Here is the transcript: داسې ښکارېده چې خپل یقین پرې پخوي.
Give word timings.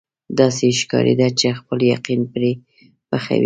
داسې 0.39 0.65
ښکارېده 0.79 1.27
چې 1.39 1.47
خپل 1.59 1.79
یقین 1.93 2.21
پرې 2.31 2.51
پخوي. 3.09 3.39